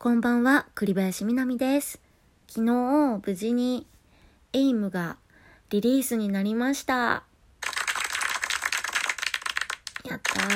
[0.00, 2.00] こんばんは、栗林みなみです。
[2.46, 3.84] 昨日、無事に、
[4.52, 5.16] エイムが
[5.70, 7.24] リリースになりました。
[10.04, 10.48] やったー。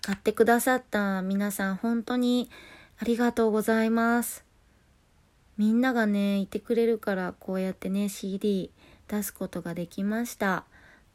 [0.00, 2.48] 買ってくださった皆さん、本当に
[2.98, 4.46] ありがとうございます。
[5.58, 8.70] みんながね、いてくれるから、こうやってね、CD
[9.08, 10.64] 出すことができました。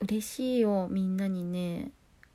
[0.01, 1.89] 嬉しいよ、みんなにね、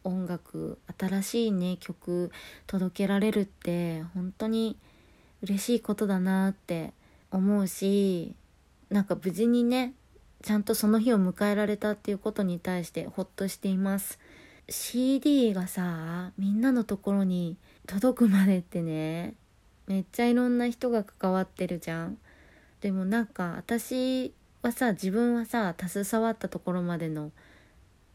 [0.05, 2.31] 音楽新しいね曲
[2.67, 4.77] 届けられるって本当に
[5.43, 6.93] 嬉しいことだなって
[7.31, 8.35] 思うし
[8.91, 9.95] なんか無事にね
[10.43, 14.19] ちゃんとその日を迎えられたっていうことに対してほっとしています。
[14.69, 19.35] CD がさみんなのところに届くまでってね
[19.87, 22.19] めっちゃいろんな人が関わってるじゃん。
[22.81, 24.33] でもなんか私
[24.63, 27.33] はさ自分はさ携わったところまでの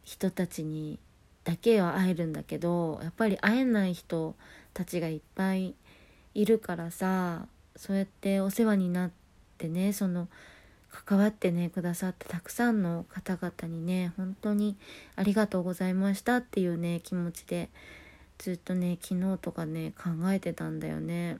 [0.03, 0.99] 人たちに
[1.47, 4.35] だけは会えるんだけどやっぱり会えない人
[4.73, 5.75] たちがいっぱい
[6.33, 7.45] いるからさ
[7.77, 9.11] そうやってお世話になっ
[9.57, 10.27] てねその
[10.89, 14.75] 関わってねくださったたくさんの方々にね本当に
[15.15, 17.69] ありがとうございましたっていうね気持ちで
[18.39, 21.37] ずっとね昨日とかね考えてたんだよね。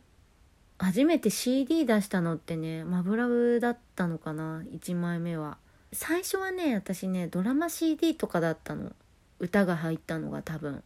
[0.80, 5.58] 初めて CD 出したのってねマブラブだったのかな1枚目は。
[5.92, 8.94] 最初はね私ねドラマ CD とかだったの。
[9.40, 10.84] 歌が入ったのが多分。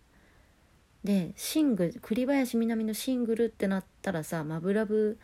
[1.04, 5.18] でシング栗林みなみのシングルってなったらさ「マブラブ」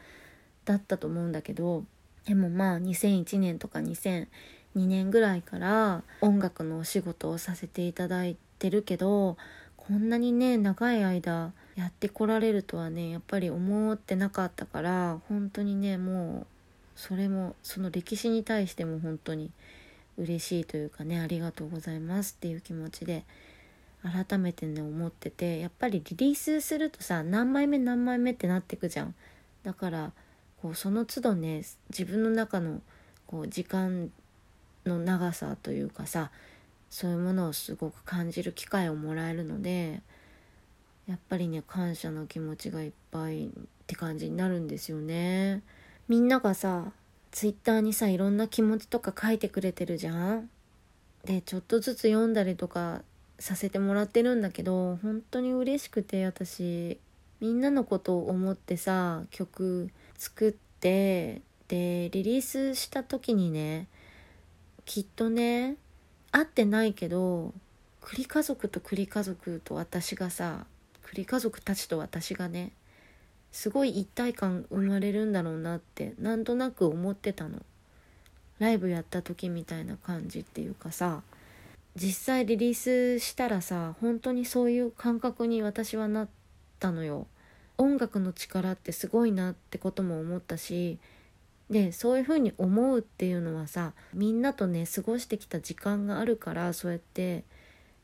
[0.66, 1.86] だったと思うんだけど
[2.25, 4.25] でもまあ2001年とか2002
[4.73, 9.38] 年ぐらいから音楽のお仕事をさせていただいてるけど
[9.78, 16.48] こんなにね長い間やってこられるとはねやっぱり思ってなかったから本当にねもう
[16.95, 19.52] それもその歴史に対しても本当に
[20.18, 23.23] 嬉しいというかねありがとうございますっていう気持ちで
[24.04, 29.16] 改めてね思っててやっぱりリリースするとさ何枚目何枚目ってなってくじゃん。
[29.64, 30.12] だから
[30.62, 32.82] こうその都度ね自分の中の
[33.26, 34.12] こう時間
[34.86, 36.32] の長さというかさ
[36.89, 40.02] そういうものをすごく感じる機会をもらえるので
[41.08, 43.50] やっぱりね感謝の気持ちがいっぱいっ
[43.86, 45.61] て感じになるんですよね。
[46.08, 46.92] みんながさ
[47.32, 50.49] ツイッターにさいろんな気持ちとか書いてくれてるじゃん？
[51.26, 53.02] でちょっとずつ読んだりとか
[53.39, 56.99] させてもらってるんだけど本当に嬉しくて私。
[57.39, 63.86] みんなのことを思ってさ曲作ってでリリースした時にね
[64.86, 65.76] きっとね
[66.32, 67.54] 会ってないけど
[68.02, 70.65] 栗家族と栗家族と私がさ
[71.04, 72.71] 栗家族たちと私がね
[73.52, 77.61] すごい一体感生まれるんだろうなってなんとなく思ってたの。
[78.59, 81.21] ライブやった時みたいな感じっていうかさ
[81.95, 86.27] 実際リリースしたらさ本当にそういう感覚に私はなっ
[86.80, 87.27] たのよ。
[87.80, 90.97] 音楽の力ってすごいなってことも思ったし
[91.69, 97.43] でそういうふうに思うっていうのはさみんなとね過ごしてきた時間があるからそうやって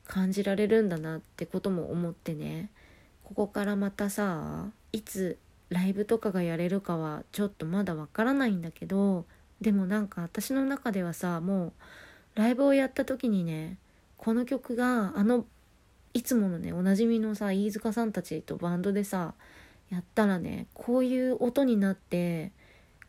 [0.05, 2.69] 感じられるんだなってことも思ってね。
[3.23, 5.37] ここからまたさいつ
[5.69, 9.25] ライブとかがやれるかはちょっとまだわからないんだけど
[9.59, 11.73] でもなんか私の中ではさもう
[12.35, 13.77] ライブをやった時にね
[14.17, 15.45] この曲があの
[16.13, 19.33] いつものねおなじみのさ飯塚さんたちとバンドでさ
[19.89, 22.51] やったらねこういう音になって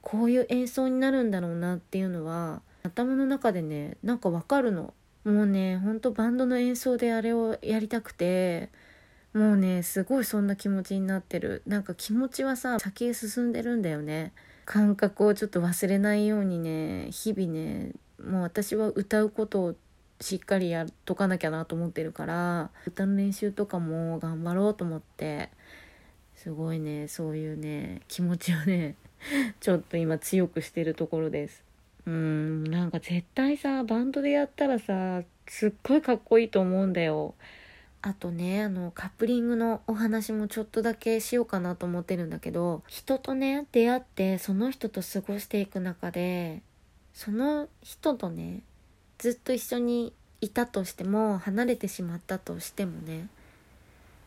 [0.01, 4.93] こういう演奏になるんだろうなっていうのは頭の中でねなんかわかるの。
[5.25, 8.69] もうねほんとバンドの演奏であれをやりたくて
[9.35, 11.63] もうねすごいそんな気持ちになってる。
[11.67, 14.33] なんか気持ちはさ先へ進んでるんだよね。
[14.65, 19.75] 感覚をちょっと忘れないようにね日々ねもう私は歌うことを
[20.21, 25.51] しっかりやっとかなきゃなと思ってるから歌の練習とかも頑張ろうと思って
[26.35, 28.95] すごいねそういうね気持ちをね
[29.61, 31.63] ちょっと今強くしてるところです。
[32.07, 37.35] うんなんか絶対さバンドでやったらさすっごいかっこいいと思うんだよ。
[38.07, 46.61] あとねあのカップリングのお話もちょっとだけしようかなと思ってるんだけど人とね出会ってその人と過ごしていく中で
[47.15, 48.61] その人とね
[49.17, 50.13] ずっと一緒に
[50.43, 53.29] いたとしても離れてしまったとしてもね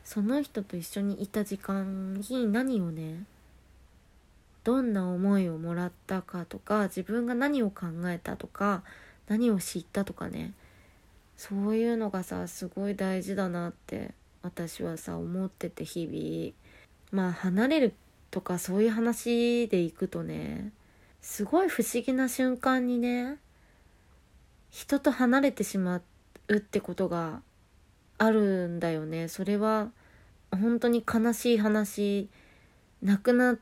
[0.04, 3.26] その人と一緒にいた時間に何をね
[4.64, 8.82] どんな思いをもらったかとか自分が何を考えたとか
[9.28, 10.54] 何を知ったとかね
[11.38, 17.94] そういうのがさすごい大事だなって私はさ思ってて日々まあ離れる
[18.32, 20.72] とかそういう話でいくとね
[21.22, 23.38] すごい不思議な瞬間にね
[24.72, 26.02] 人と離れてしま
[26.48, 27.42] うってことが
[28.18, 29.92] あるんだよねそれは
[30.52, 32.30] 本当に悲しい話
[33.04, 33.60] 亡くなっ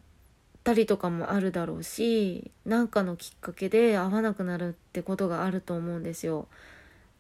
[0.64, 6.48] たりとかもあるだろうし何かのきっかけで会わなくなるってことがあると思うんですよ。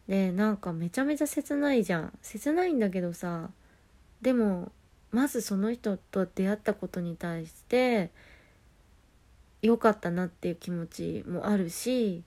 [0.08, 2.14] でなんかめちゃめちゃ切ないじゃん。
[2.22, 3.50] 切ないんだけどさ
[4.22, 4.72] でも
[5.12, 8.12] まずその人と出会ったことに対して
[9.62, 12.24] 良かったなっていう気持ちもあるし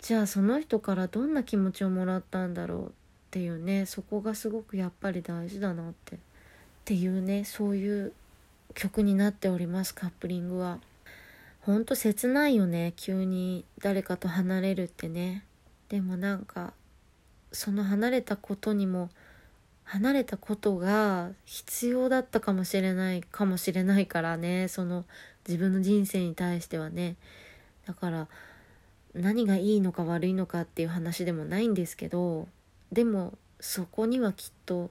[0.00, 2.90] じゃあその人からどんな気持ちをもらったんだろうっ
[3.30, 6.16] ていうねそこがすごくやっぱり大事だなって。
[6.16, 6.18] っ
[6.86, 8.12] ていうねそういう
[8.74, 10.78] 曲になっておりますカップリングは。
[11.62, 15.44] ほんと切ないよね急に誰かと離れるってね。
[15.88, 16.72] でもなんか
[17.52, 19.10] その離れたことにも
[19.84, 25.04] 離れたことが必要だったかもしれないかもしれないからねその
[25.46, 27.16] 自分の人生に対してはね。
[27.86, 28.28] だから
[29.14, 32.48] 何がいいのか悪いのかっていう話でもないんですけど
[32.90, 34.90] でもそこにはきっと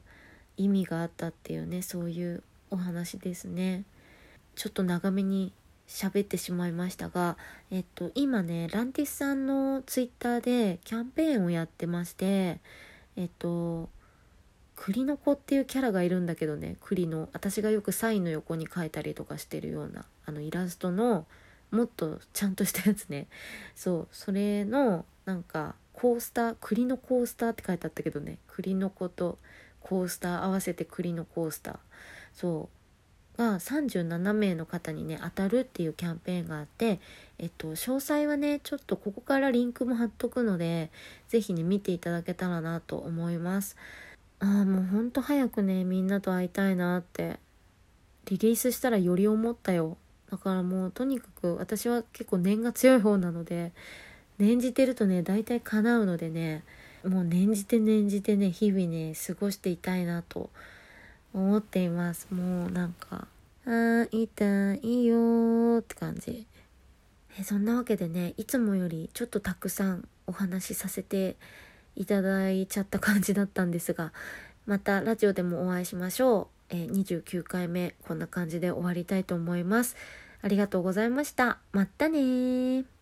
[0.57, 3.83] 意味があったっていうねそういうお話ですね。
[4.55, 5.51] ちょっと長めに
[5.87, 7.37] 喋ってしまいましたが、
[7.71, 12.59] えっと、今ねランティスさんのツイッターでキャンペーンをやってまして
[13.15, 13.89] えっと
[14.75, 17.29] 栗の子っていうキャラがいるんだけどね栗の。
[17.31, 21.25] 私がよくサインの横に書いたりとかしてるようなあのイラストの
[21.71, 23.27] もっとちゃんとしたやつね。
[23.75, 28.39] そうそれのなんかコースター栗のコースターって書いてあったけどね。
[28.47, 29.37] 栗の子と
[29.79, 31.77] コースター合わせて栗のコースター。
[32.33, 32.82] そう。
[33.37, 36.99] が37名の方にね当たるっていうキャンペーンがあって
[37.39, 40.91] えっと詳細はねちょっとここからリンクも貼っとくので
[41.29, 43.75] 是非ね見ていただけたらなと思います。
[44.39, 47.39] ああもうほんと早くねみんなと会いたいなって
[48.25, 49.97] リリースしたらより思ったよ。
[50.29, 53.71] だからもうとにかく私は結構念が強い方なので
[54.39, 56.63] 念じてるとね大体叶うのでね
[57.05, 60.49] もう念じて念じてね日々ね過ごしていたいなと思
[61.33, 62.27] 思っています。
[62.31, 63.27] もうなんか
[63.65, 66.47] 「会いたいよ」って感じ。
[67.37, 71.35] えそんなわけでねいつもよりちょっとたくさんお話しさせて
[71.95, 74.13] いただいちゃった感じだったんですが
[74.65, 79.95] またラジオでもお会いしましょう、え、29回目こんな感じで終わりたいと思います。
[80.41, 81.59] ありがとうございました。
[81.71, 82.92] まったね